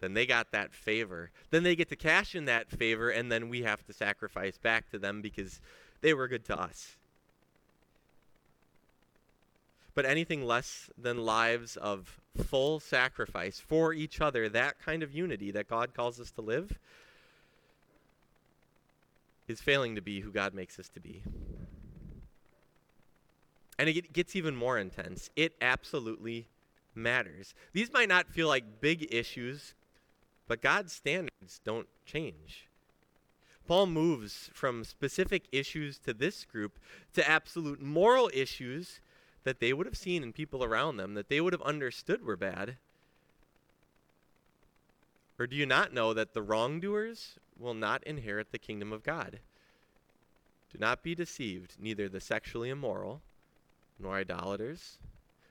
then 0.00 0.14
they 0.14 0.26
got 0.26 0.52
that 0.52 0.74
favor. 0.74 1.30
Then 1.50 1.62
they 1.62 1.74
get 1.74 1.88
to 1.88 1.96
cash 1.96 2.34
in 2.34 2.44
that 2.44 2.70
favor, 2.70 3.08
and 3.08 3.32
then 3.32 3.48
we 3.48 3.62
have 3.62 3.84
to 3.86 3.92
sacrifice 3.92 4.58
back 4.58 4.90
to 4.90 4.98
them 4.98 5.22
because 5.22 5.60
they 6.00 6.12
were 6.12 6.28
good 6.28 6.44
to 6.46 6.60
us. 6.60 6.96
But 9.94 10.06
anything 10.06 10.44
less 10.46 10.90
than 10.96 11.24
lives 11.24 11.76
of 11.76 12.20
full 12.36 12.80
sacrifice 12.80 13.60
for 13.60 13.92
each 13.92 14.20
other, 14.20 14.48
that 14.48 14.80
kind 14.80 15.02
of 15.02 15.14
unity 15.14 15.50
that 15.50 15.68
God 15.68 15.94
calls 15.94 16.18
us 16.18 16.30
to 16.32 16.40
live, 16.40 16.78
is 19.48 19.60
failing 19.60 19.94
to 19.96 20.00
be 20.00 20.20
who 20.20 20.30
God 20.30 20.54
makes 20.54 20.78
us 20.78 20.88
to 20.90 21.00
be. 21.00 21.22
And 23.78 23.88
it 23.88 24.12
gets 24.12 24.36
even 24.36 24.56
more 24.56 24.78
intense. 24.78 25.30
It 25.36 25.54
absolutely 25.60 26.46
matters. 26.94 27.54
These 27.72 27.92
might 27.92 28.08
not 28.08 28.28
feel 28.28 28.48
like 28.48 28.80
big 28.80 29.12
issues, 29.12 29.74
but 30.46 30.62
God's 30.62 30.92
standards 30.92 31.60
don't 31.64 31.88
change. 32.06 32.68
Paul 33.66 33.86
moves 33.86 34.50
from 34.52 34.84
specific 34.84 35.44
issues 35.52 35.98
to 35.98 36.12
this 36.12 36.44
group 36.44 36.78
to 37.14 37.28
absolute 37.28 37.80
moral 37.80 38.30
issues 38.34 39.00
that 39.44 39.60
they 39.60 39.72
would 39.72 39.86
have 39.86 39.96
seen 39.96 40.22
in 40.22 40.32
people 40.32 40.62
around 40.62 40.96
them, 40.96 41.14
that 41.14 41.28
they 41.28 41.40
would 41.40 41.52
have 41.52 41.62
understood 41.62 42.24
were 42.24 42.36
bad? 42.36 42.76
Or 45.38 45.46
do 45.46 45.56
you 45.56 45.66
not 45.66 45.92
know 45.92 46.14
that 46.14 46.34
the 46.34 46.42
wrongdoers 46.42 47.38
will 47.58 47.74
not 47.74 48.04
inherit 48.04 48.52
the 48.52 48.58
kingdom 48.58 48.92
of 48.92 49.02
God? 49.02 49.40
Do 50.72 50.78
not 50.78 51.02
be 51.02 51.14
deceived, 51.14 51.76
neither 51.78 52.08
the 52.08 52.20
sexually 52.20 52.70
immoral, 52.70 53.20
nor 53.98 54.16
idolaters, 54.16 54.98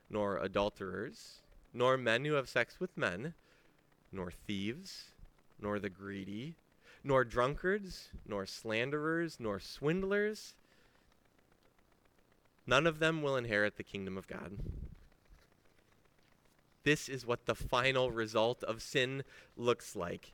nor 0.10 0.38
adulterers, 0.38 1.42
nor 1.74 1.98
men 1.98 2.26
who 2.26 2.34
have 2.34 2.50
sex 2.50 2.80
with 2.80 2.98
men, 2.98 3.34
nor 4.12 4.32
thieves, 4.32 5.12
nor 5.60 5.80
the 5.80 5.90
greedy, 5.90 6.56
nor 7.04 7.24
drunkards, 7.24 8.10
nor 8.26 8.46
slanderers, 8.46 9.40
nor 9.40 9.60
swindlers 9.60 10.54
None 12.66 12.88
of 12.88 13.00
them 13.00 13.22
will 13.22 13.36
inherit 13.36 13.78
the 13.78 13.84
kingdom 13.84 14.18
of 14.18 14.28
God. 14.28 14.58
This 16.84 17.10
is 17.10 17.26
what 17.26 17.46
the 17.46 17.56
final 17.56 18.12
result 18.12 18.64
of 18.64 18.82
sin 18.82 19.24
looks 19.56 19.96
like. 19.96 20.34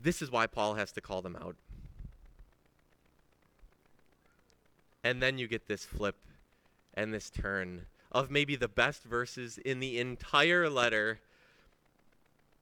This 0.00 0.22
is 0.22 0.30
why 0.30 0.46
Paul 0.46 0.74
has 0.74 0.92
to 0.92 1.00
call 1.00 1.22
them 1.22 1.36
out. 1.36 1.56
And 5.04 5.22
then 5.22 5.38
you 5.38 5.46
get 5.46 5.68
this 5.68 5.84
flip 5.84 6.16
and 6.94 7.12
this 7.12 7.30
turn 7.30 7.86
of 8.10 8.30
maybe 8.30 8.56
the 8.56 8.68
best 8.68 9.04
verses 9.04 9.58
in 9.58 9.80
the 9.80 9.98
entire 9.98 10.68
letter. 10.68 11.20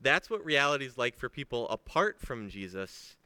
That's 0.01 0.29
what 0.29 0.45
reality 0.45 0.87
is 0.87 0.99
like 0.99 1.17
for 1.17 1.29
people 1.29 1.69
apart 1.69 2.21
from 2.21 2.49
Jesus. 2.49 3.17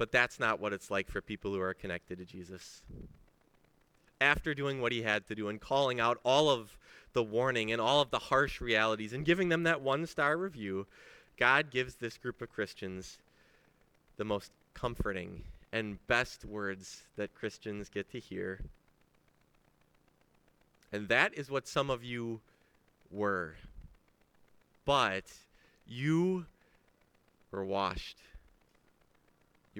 But 0.00 0.12
that's 0.12 0.40
not 0.40 0.60
what 0.60 0.72
it's 0.72 0.90
like 0.90 1.10
for 1.10 1.20
people 1.20 1.52
who 1.52 1.60
are 1.60 1.74
connected 1.74 2.16
to 2.16 2.24
Jesus 2.24 2.80
after 4.18 4.54
doing 4.54 4.80
what 4.80 4.92
he 4.92 5.02
had 5.02 5.26
to 5.26 5.34
do 5.34 5.48
and 5.48 5.60
calling 5.60 6.00
out 6.00 6.18
all 6.24 6.48
of 6.48 6.78
the 7.12 7.22
warning 7.22 7.70
and 7.70 7.82
all 7.82 8.00
of 8.00 8.10
the 8.10 8.18
harsh 8.18 8.62
realities 8.62 9.12
and 9.12 9.26
giving 9.26 9.50
them 9.50 9.64
that 9.64 9.82
one 9.82 10.06
star 10.06 10.38
review, 10.38 10.86
God 11.36 11.70
gives 11.70 11.96
this 11.96 12.16
group 12.16 12.40
of 12.40 12.50
Christians 12.50 13.18
the 14.16 14.24
most 14.24 14.52
comforting 14.72 15.42
and 15.70 15.98
best 16.06 16.46
words 16.46 17.02
that 17.16 17.34
Christians 17.34 17.90
get 17.90 18.10
to 18.12 18.18
hear. 18.18 18.60
And 20.90 21.08
that 21.08 21.34
is 21.34 21.50
what 21.50 21.68
some 21.68 21.90
of 21.90 22.02
you 22.02 22.40
were. 23.10 23.56
But 24.86 25.24
you 25.86 26.46
were 27.50 27.66
washed, 27.66 28.16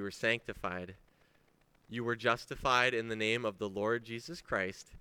you 0.00 0.04
were 0.04 0.10
sanctified 0.10 0.94
you 1.90 2.04
were 2.04 2.16
justified 2.16 2.94
in 2.94 3.08
the 3.08 3.16
name 3.16 3.44
of 3.44 3.58
the 3.58 3.68
Lord 3.68 4.04
Jesus 4.04 4.40
Christ 4.40 4.92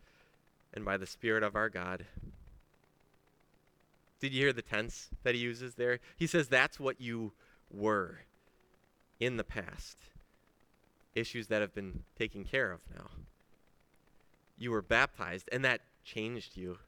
and 0.73 0.83
by 0.83 0.97
the 0.97 1.05
Spirit 1.05 1.43
of 1.43 1.55
our 1.55 1.69
God. 1.69 2.05
Did 4.19 4.33
you 4.33 4.41
hear 4.41 4.53
the 4.53 4.63
tense 4.63 5.09
that 5.23 5.35
he 5.35 5.41
uses 5.41 5.75
there? 5.75 5.99
He 6.17 6.25
says 6.25 6.47
that's 6.47 6.79
what 6.79 6.99
you 6.99 7.31
were 7.71 8.21
in 9.19 9.37
the 9.37 9.43
past. 9.43 9.97
Issues 11.13 11.47
that 11.47 11.61
have 11.61 11.75
been 11.75 12.03
taken 12.17 12.43
care 12.43 12.71
of 12.71 12.81
now. 12.93 13.11
You 14.57 14.71
were 14.71 14.81
baptized, 14.81 15.47
and 15.51 15.63
that 15.63 15.81
changed 16.03 16.57
you. 16.57 16.79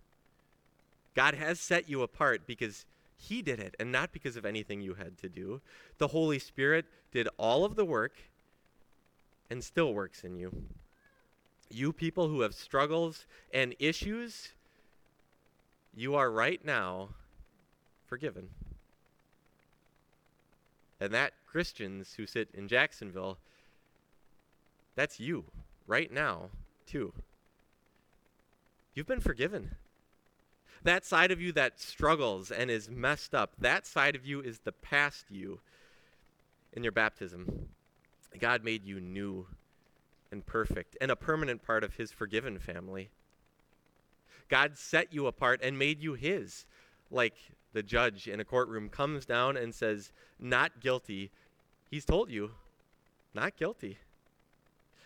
God 1.15 1.35
has 1.35 1.59
set 1.59 1.87
you 1.87 2.01
apart 2.01 2.47
because 2.47 2.85
He 3.21 3.43
did 3.43 3.59
it, 3.59 3.75
and 3.79 3.91
not 3.91 4.11
because 4.11 4.35
of 4.35 4.47
anything 4.47 4.81
you 4.81 4.95
had 4.95 5.15
to 5.19 5.29
do. 5.29 5.61
The 5.99 6.07
Holy 6.07 6.39
Spirit 6.39 6.85
did 7.11 7.27
all 7.37 7.63
of 7.63 7.75
the 7.75 7.85
work 7.85 8.13
and 9.49 9.63
still 9.63 9.93
works 9.93 10.23
in 10.23 10.35
you. 10.35 10.63
You 11.69 11.93
people 11.93 12.29
who 12.29 12.41
have 12.41 12.55
struggles 12.55 13.27
and 13.53 13.75
issues, 13.77 14.53
you 15.95 16.15
are 16.15 16.31
right 16.31 16.65
now 16.65 17.09
forgiven. 18.07 18.49
And 20.99 21.13
that 21.13 21.33
Christians 21.45 22.15
who 22.17 22.25
sit 22.25 22.49
in 22.55 22.67
Jacksonville, 22.67 23.37
that's 24.95 25.19
you 25.19 25.45
right 25.85 26.11
now, 26.11 26.49
too. 26.87 27.13
You've 28.95 29.07
been 29.07 29.21
forgiven. 29.21 29.75
That 30.83 31.05
side 31.05 31.31
of 31.31 31.39
you 31.39 31.51
that 31.53 31.79
struggles 31.79 32.51
and 32.51 32.71
is 32.71 32.89
messed 32.89 33.35
up, 33.35 33.53
that 33.59 33.85
side 33.85 34.15
of 34.15 34.25
you 34.25 34.41
is 34.41 34.59
the 34.59 34.71
past 34.71 35.25
you 35.29 35.59
in 36.73 36.83
your 36.83 36.91
baptism. 36.91 37.69
God 38.39 38.63
made 38.63 38.85
you 38.85 38.99
new 38.99 39.47
and 40.31 40.45
perfect 40.45 40.97
and 41.01 41.11
a 41.11 41.15
permanent 41.15 41.63
part 41.63 41.83
of 41.83 41.95
his 41.95 42.11
forgiven 42.11 42.57
family. 42.57 43.09
God 44.49 44.77
set 44.77 45.13
you 45.13 45.27
apart 45.27 45.61
and 45.63 45.77
made 45.77 46.01
you 46.01 46.13
his, 46.13 46.65
like 47.09 47.35
the 47.73 47.83
judge 47.83 48.27
in 48.27 48.39
a 48.39 48.45
courtroom 48.45 48.89
comes 48.89 49.25
down 49.25 49.55
and 49.57 49.73
says, 49.73 50.11
Not 50.39 50.79
guilty. 50.79 51.31
He's 51.89 52.05
told 52.05 52.29
you, 52.29 52.51
Not 53.33 53.55
guilty. 53.55 53.97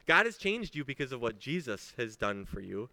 God 0.07 0.25
has 0.25 0.38
changed 0.38 0.75
you 0.75 0.86
because 0.86 1.12
of 1.12 1.22
what 1.22 1.39
Jesus 1.39 1.93
has 1.98 2.15
done 2.15 2.45
for 2.45 2.60
you. 2.60 2.89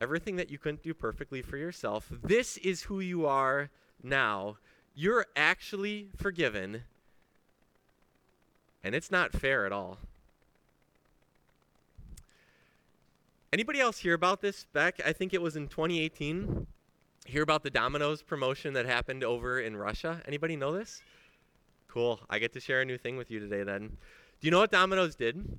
Everything 0.00 0.36
that 0.36 0.50
you 0.50 0.58
couldn't 0.58 0.82
do 0.82 0.94
perfectly 0.94 1.42
for 1.42 1.56
yourself. 1.56 2.10
This 2.22 2.56
is 2.58 2.82
who 2.82 3.00
you 3.00 3.26
are 3.26 3.70
now. 4.02 4.56
You're 4.94 5.26
actually 5.36 6.08
forgiven. 6.16 6.84
And 8.82 8.94
it's 8.94 9.10
not 9.10 9.32
fair 9.32 9.66
at 9.66 9.72
all. 9.72 9.98
Anybody 13.52 13.80
else 13.80 13.98
hear 13.98 14.14
about 14.14 14.40
this 14.40 14.64
back? 14.72 15.00
I 15.04 15.12
think 15.12 15.34
it 15.34 15.42
was 15.42 15.56
in 15.56 15.68
2018. 15.68 16.66
Hear 17.26 17.42
about 17.42 17.62
the 17.62 17.70
Domino's 17.70 18.22
promotion 18.22 18.72
that 18.74 18.86
happened 18.86 19.22
over 19.22 19.60
in 19.60 19.76
Russia? 19.76 20.22
Anybody 20.26 20.56
know 20.56 20.72
this? 20.72 21.02
Cool. 21.88 22.20
I 22.30 22.38
get 22.38 22.52
to 22.54 22.60
share 22.60 22.80
a 22.80 22.84
new 22.84 22.96
thing 22.96 23.16
with 23.16 23.30
you 23.30 23.40
today 23.40 23.64
then. 23.64 23.88
Do 24.40 24.46
you 24.46 24.50
know 24.50 24.60
what 24.60 24.70
Domino's 24.70 25.16
did? 25.16 25.58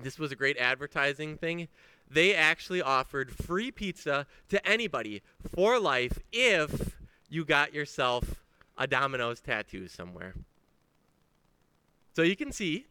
This 0.00 0.18
was 0.18 0.30
a 0.30 0.36
great 0.36 0.58
advertising 0.58 1.38
thing. 1.38 1.68
They 2.08 2.34
actually 2.34 2.82
offered 2.82 3.30
free 3.30 3.70
pizza 3.70 4.26
to 4.48 4.66
anybody 4.66 5.22
for 5.54 5.78
life 5.78 6.18
if 6.32 6.96
you 7.28 7.44
got 7.44 7.74
yourself 7.74 8.42
a 8.78 8.86
Domino's 8.86 9.40
tattoo 9.40 9.88
somewhere. 9.88 10.34
So 12.14 12.22
you 12.22 12.36
can 12.36 12.52
see, 12.52 12.86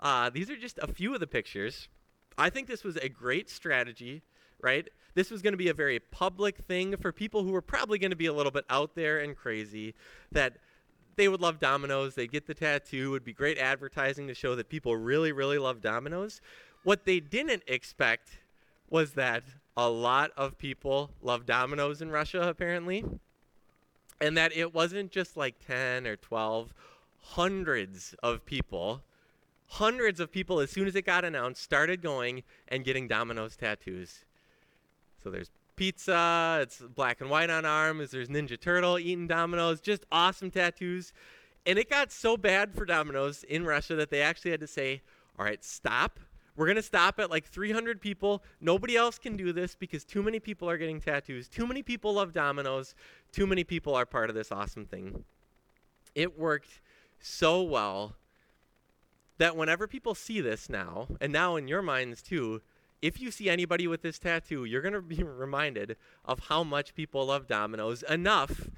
uh, 0.00 0.30
these 0.30 0.50
are 0.50 0.56
just 0.56 0.78
a 0.82 0.86
few 0.86 1.14
of 1.14 1.20
the 1.20 1.26
pictures. 1.26 1.88
I 2.36 2.50
think 2.50 2.66
this 2.66 2.84
was 2.84 2.96
a 2.96 3.08
great 3.08 3.48
strategy, 3.48 4.22
right? 4.60 4.88
This 5.14 5.30
was 5.30 5.42
going 5.42 5.52
to 5.52 5.58
be 5.58 5.68
a 5.68 5.74
very 5.74 5.98
public 5.98 6.58
thing 6.58 6.96
for 6.96 7.12
people 7.12 7.42
who 7.42 7.52
were 7.52 7.62
probably 7.62 7.98
going 7.98 8.10
to 8.10 8.16
be 8.16 8.26
a 8.26 8.32
little 8.32 8.52
bit 8.52 8.64
out 8.68 8.94
there 8.94 9.18
and 9.18 9.36
crazy, 9.36 9.94
that 10.32 10.58
they 11.16 11.28
would 11.28 11.40
love 11.40 11.58
Domino's, 11.58 12.14
they'd 12.14 12.32
get 12.32 12.46
the 12.46 12.54
tattoo, 12.54 13.08
it 13.08 13.10
would 13.10 13.24
be 13.24 13.32
great 13.32 13.58
advertising 13.58 14.26
to 14.28 14.34
show 14.34 14.54
that 14.56 14.68
people 14.68 14.96
really, 14.96 15.32
really 15.32 15.58
love 15.58 15.80
Domino's. 15.80 16.40
What 16.82 17.04
they 17.04 17.20
didn't 17.20 17.62
expect 17.66 18.38
was 18.90 19.12
that 19.12 19.44
a 19.76 19.88
lot 19.88 20.32
of 20.36 20.58
people 20.58 21.10
love 21.22 21.46
Domino's 21.46 22.02
in 22.02 22.10
Russia, 22.10 22.42
apparently, 22.42 23.04
and 24.20 24.36
that 24.36 24.54
it 24.54 24.74
wasn't 24.74 25.10
just 25.10 25.36
like 25.36 25.54
10 25.66 26.06
or 26.06 26.16
12, 26.16 26.74
hundreds 27.20 28.14
of 28.22 28.44
people 28.44 29.02
hundreds 29.70 30.18
of 30.18 30.32
people, 30.32 30.58
as 30.58 30.70
soon 30.70 30.88
as 30.88 30.96
it 30.96 31.06
got 31.06 31.24
announced, 31.24 31.62
started 31.62 32.02
going 32.02 32.42
and 32.66 32.84
getting 32.84 33.06
Domino's 33.06 33.56
tattoos. 33.56 34.24
So 35.22 35.30
there's 35.30 35.50
pizza, 35.76 36.58
it's 36.62 36.80
black 36.80 37.20
and 37.20 37.30
white 37.30 37.50
on 37.50 37.64
arms, 37.64 38.10
there's 38.10 38.28
Ninja 38.28 38.60
Turtle 38.60 38.98
eating 38.98 39.28
Domino's, 39.28 39.80
just 39.80 40.04
awesome 40.10 40.50
tattoos. 40.50 41.12
And 41.64 41.78
it 41.78 41.88
got 41.88 42.10
so 42.10 42.36
bad 42.36 42.74
for 42.74 42.84
Domino's 42.84 43.44
in 43.44 43.64
Russia 43.64 43.94
that 43.94 44.10
they 44.10 44.22
actually 44.22 44.50
had 44.50 44.60
to 44.60 44.66
say, 44.66 45.02
all 45.38 45.44
right, 45.44 45.62
stop. 45.64 46.18
We're 46.56 46.66
going 46.66 46.76
to 46.76 46.82
stop 46.82 47.18
at 47.20 47.30
like 47.30 47.46
300 47.46 48.00
people. 48.00 48.42
Nobody 48.60 48.96
else 48.96 49.18
can 49.18 49.36
do 49.36 49.52
this 49.52 49.74
because 49.74 50.04
too 50.04 50.22
many 50.22 50.40
people 50.40 50.68
are 50.68 50.78
getting 50.78 51.00
tattoos. 51.00 51.48
Too 51.48 51.66
many 51.66 51.82
people 51.82 52.14
love 52.14 52.32
Domino's. 52.32 52.94
Too 53.32 53.46
many 53.46 53.64
people 53.64 53.94
are 53.94 54.06
part 54.06 54.30
of 54.30 54.36
this 54.36 54.52
awesome 54.52 54.84
thing. 54.84 55.24
It 56.14 56.38
worked 56.38 56.80
so 57.20 57.62
well 57.62 58.16
that 59.38 59.56
whenever 59.56 59.86
people 59.86 60.14
see 60.14 60.40
this 60.40 60.68
now, 60.68 61.08
and 61.20 61.32
now 61.32 61.56
in 61.56 61.68
your 61.68 61.82
minds 61.82 62.20
too, 62.22 62.60
if 63.00 63.20
you 63.20 63.30
see 63.30 63.48
anybody 63.48 63.86
with 63.86 64.02
this 64.02 64.18
tattoo, 64.18 64.64
you're 64.64 64.82
going 64.82 64.94
to 64.94 65.00
be 65.00 65.22
reminded 65.22 65.96
of 66.24 66.40
how 66.48 66.62
much 66.62 66.94
people 66.94 67.26
love 67.26 67.46
Domino's 67.46 68.02
enough 68.02 68.68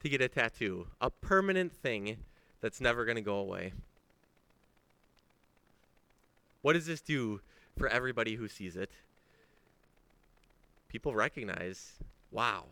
to 0.00 0.08
get 0.08 0.20
a 0.20 0.28
tattoo, 0.28 0.88
a 1.00 1.10
permanent 1.10 1.72
thing 1.72 2.18
that's 2.60 2.80
never 2.80 3.04
going 3.04 3.16
to 3.16 3.22
go 3.22 3.36
away. 3.36 3.72
What 6.64 6.72
does 6.72 6.86
this 6.86 7.02
do 7.02 7.42
for 7.76 7.88
everybody 7.88 8.36
who 8.36 8.48
sees 8.48 8.74
it? 8.74 8.90
People 10.88 11.14
recognize, 11.14 11.92
wow, 12.30 12.64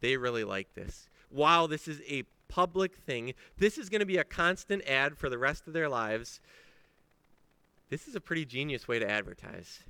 they 0.00 0.16
really 0.16 0.42
like 0.42 0.74
this. 0.74 1.08
Wow, 1.30 1.68
this 1.68 1.86
is 1.86 2.02
a 2.08 2.24
public 2.48 2.96
thing. 2.96 3.34
This 3.56 3.78
is 3.78 3.88
going 3.88 4.00
to 4.00 4.06
be 4.06 4.16
a 4.16 4.24
constant 4.24 4.82
ad 4.88 5.16
for 5.16 5.28
the 5.28 5.38
rest 5.38 5.68
of 5.68 5.72
their 5.72 5.88
lives. 5.88 6.40
This 7.90 8.08
is 8.08 8.16
a 8.16 8.20
pretty 8.20 8.44
genius 8.44 8.88
way 8.88 8.98
to 8.98 9.08
advertise. 9.08 9.84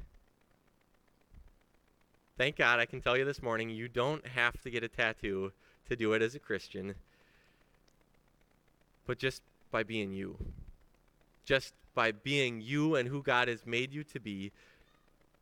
Thank 2.37 2.57
God 2.57 2.81
I 2.81 2.85
can 2.85 3.01
tell 3.01 3.17
you 3.17 3.25
this 3.25 3.41
morning 3.41 3.71
you 3.71 3.89
don't 3.89 4.27
have 4.27 4.61
to 4.61 4.69
get 4.69 4.85
a 4.85 4.89
tattoo 4.89 5.53
to 5.89 5.97
do 5.97 6.13
it 6.13 6.21
as 6.21 6.35
a 6.35 6.39
Christian, 6.39 6.97
but 9.07 9.19
just 9.19 9.41
by 9.71 9.85
being 9.85 10.13
you. 10.13 10.37
Just 11.47 11.73
by 11.99 12.13
being 12.13 12.61
you 12.61 12.95
and 12.95 13.09
who 13.09 13.21
God 13.25 13.49
has 13.49 13.67
made 13.67 13.93
you 13.93 14.05
to 14.05 14.21
be, 14.21 14.53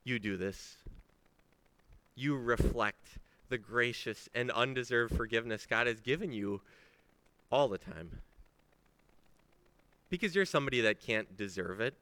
you 0.05 0.19
do 0.19 0.39
this. 0.39 0.79
You 2.15 2.35
reflect 2.35 3.19
the 3.51 3.59
gracious 3.59 4.31
and 4.35 4.51
undeserved 4.51 5.15
forgiveness 5.15 5.67
God 5.69 5.87
has 5.87 6.01
given 6.01 6.33
you 6.33 6.63
all 7.53 7.69
the 7.69 7.77
time. 7.77 8.23
Because 10.09 10.35
you're 10.35 10.47
somebody 10.47 10.81
that 10.81 10.99
can't 10.99 11.37
deserve 11.37 11.83
it. 11.83 11.93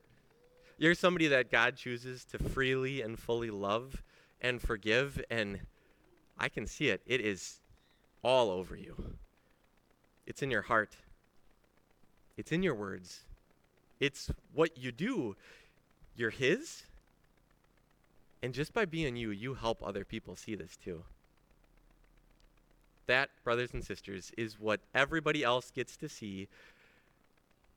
You're 0.78 0.94
somebody 0.94 1.26
that 1.26 1.50
God 1.50 1.74
chooses 1.74 2.24
to 2.26 2.38
freely 2.38 3.02
and 3.02 3.18
fully 3.18 3.50
love 3.50 4.04
and 4.40 4.62
forgive, 4.62 5.20
and 5.32 5.62
I 6.38 6.48
can 6.48 6.68
see 6.68 6.90
it. 6.90 7.02
It 7.06 7.20
is 7.20 7.58
all 8.22 8.50
over 8.50 8.76
you. 8.76 9.16
It's 10.28 10.44
in 10.44 10.52
your 10.52 10.62
heart, 10.62 10.94
it's 12.36 12.52
in 12.52 12.62
your 12.62 12.76
words, 12.76 13.24
it's 14.00 14.30
what 14.52 14.76
you 14.76 14.92
do. 14.92 15.36
You're 16.16 16.30
His. 16.30 16.84
And 18.42 18.52
just 18.52 18.74
by 18.74 18.84
being 18.84 19.16
you, 19.16 19.30
you 19.30 19.54
help 19.54 19.82
other 19.82 20.04
people 20.04 20.36
see 20.36 20.54
this 20.54 20.76
too. 20.76 21.04
That, 23.06 23.30
brothers 23.42 23.72
and 23.72 23.84
sisters, 23.84 24.32
is 24.36 24.58
what 24.58 24.80
everybody 24.94 25.42
else 25.42 25.70
gets 25.70 25.96
to 25.98 26.08
see 26.08 26.48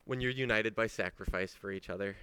when 0.06 0.22
you're 0.22 0.32
united 0.32 0.76
by 0.76 0.88
sacrifice 0.88 1.54
for 1.54 1.72
each 1.72 1.90
other. 1.90 2.16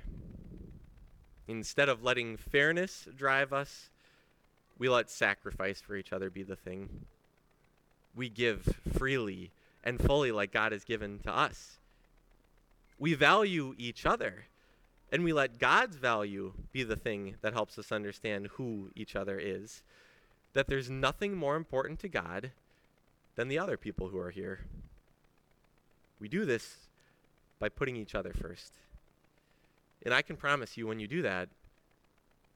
Instead 1.47 1.89
of 1.89 2.03
letting 2.03 2.37
fairness 2.37 3.07
drive 3.15 3.53
us, 3.53 3.91
we 4.79 4.89
let 4.89 5.11
sacrifice 5.11 5.81
for 5.81 5.95
each 5.95 6.13
other 6.13 6.31
be 6.31 6.43
the 6.43 6.57
thing. 6.57 6.89
We 8.17 8.29
give 8.29 8.81
freely 8.93 9.51
and 9.83 10.01
fully 10.01 10.33
like 10.33 10.53
God 10.53 10.73
has 10.73 10.85
given 10.85 11.19
to 11.21 11.31
us. 11.31 11.79
We 12.99 13.15
value 13.15 13.75
each 13.77 14.07
other, 14.07 14.47
and 15.11 15.25
we 15.25 15.33
let 15.33 15.59
God's 15.59 15.97
value 15.97 16.53
be 16.73 16.83
the 16.83 16.97
thing 16.97 17.37
that 17.43 17.53
helps 17.53 17.79
us 17.79 17.93
understand 17.93 18.49
who 18.53 18.91
each 18.95 19.17
other 19.17 19.39
is. 19.39 19.83
That 20.53 20.69
there's 20.69 20.89
nothing 20.89 21.35
more 21.35 21.57
important 21.57 21.99
to 22.01 22.09
God 22.09 22.53
than 23.35 23.49
the 23.49 23.59
other 23.59 23.77
people 23.77 24.09
who 24.09 24.19
are 24.19 24.31
here. 24.31 24.61
We 26.21 26.29
do 26.29 26.45
this 26.45 26.77
by 27.59 27.69
putting 27.69 27.97
each 27.97 28.15
other 28.15 28.33
first. 28.33 28.75
And 30.05 30.15
I 30.15 30.23
can 30.23 30.37
promise 30.37 30.77
you, 30.77 30.87
when 30.87 31.01
you 31.01 31.09
do 31.09 31.23
that, 31.23 31.49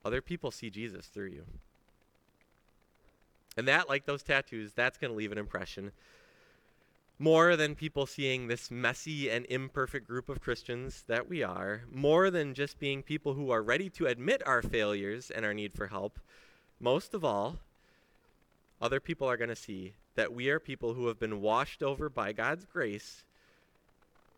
other 0.05 0.21
people 0.21 0.51
see 0.51 0.71
Jesus 0.71 1.07
through 1.07 1.31
you. 1.31 1.45
And 3.57 3.67
that, 3.67 3.89
like 3.89 4.07
those 4.07 4.23
tattoos, 4.23 4.73
that's 4.73 4.99
going 4.99 5.11
to 5.11 5.17
leave 5.17 5.33
an 5.33 5.39
impression. 5.39 5.91
More 7.19 7.57
than 7.57 7.75
people 7.75 8.07
seeing 8.07 8.47
this 8.47 8.71
messy 8.71 9.29
and 9.29 9.45
imperfect 9.47 10.07
group 10.07 10.29
of 10.29 10.41
Christians 10.41 11.05
that 11.09 11.29
we 11.29 11.43
are, 11.43 11.83
more 11.93 12.31
than 12.31 12.55
just 12.55 12.79
being 12.79 13.03
people 13.03 13.35
who 13.35 13.51
are 13.51 13.63
ready 13.63 13.91
to 13.91 14.07
admit 14.07 14.41
our 14.47 14.63
failures 14.63 15.31
and 15.31 15.45
our 15.45 15.53
need 15.53 15.73
for 15.73 15.89
help, 15.89 16.21
most 16.79 17.15
of 17.15 17.25
all, 17.25 17.57
other 18.81 19.01
people 19.01 19.29
are 19.29 19.37
going 19.37 19.49
to 19.49 19.57
see 19.57 19.95
that 20.15 20.33
we 20.33 20.49
are 20.49 20.61
people 20.61 20.95
who 20.95 21.09
have 21.09 21.19
been 21.19 21.41
washed 21.41 21.83
over 21.83 22.09
by 22.09 22.33
God's 22.33 22.65
grace. 22.65 23.25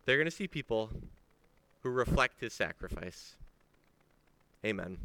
They're 0.05 0.17
going 0.17 0.25
to 0.25 0.31
see 0.31 0.49
people 0.49 0.91
who 1.83 1.91
reflect 1.91 2.41
his 2.41 2.55
sacrifice. 2.55 3.37
Amen. 4.65 4.99